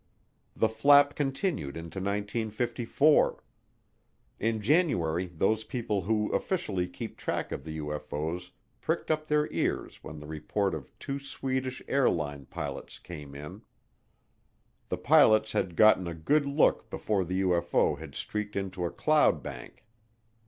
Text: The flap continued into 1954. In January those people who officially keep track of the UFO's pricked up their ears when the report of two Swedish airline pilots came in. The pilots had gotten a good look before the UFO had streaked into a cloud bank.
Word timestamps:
The 0.55 0.67
flap 0.67 1.13
continued 1.15 1.77
into 1.77 1.99
1954. 1.99 3.43
In 4.39 4.59
January 4.59 5.27
those 5.27 5.63
people 5.63 6.01
who 6.01 6.31
officially 6.31 6.87
keep 6.87 7.17
track 7.17 7.51
of 7.51 7.63
the 7.63 7.77
UFO's 7.77 8.49
pricked 8.81 9.11
up 9.11 9.27
their 9.27 9.47
ears 9.53 10.03
when 10.03 10.17
the 10.19 10.25
report 10.25 10.73
of 10.73 10.91
two 10.97 11.19
Swedish 11.19 11.83
airline 11.87 12.47
pilots 12.47 12.97
came 12.97 13.35
in. 13.35 13.61
The 14.89 14.97
pilots 14.97 15.51
had 15.51 15.75
gotten 15.75 16.07
a 16.07 16.15
good 16.15 16.47
look 16.47 16.89
before 16.89 17.23
the 17.23 17.39
UFO 17.41 17.99
had 17.99 18.15
streaked 18.15 18.55
into 18.55 18.83
a 18.85 18.89
cloud 18.89 19.43
bank. 19.43 19.85